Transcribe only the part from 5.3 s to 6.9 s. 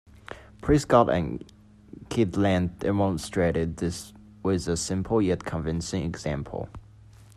convincing example.